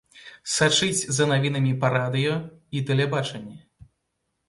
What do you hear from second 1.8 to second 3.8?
па радыё і тэлебачанні.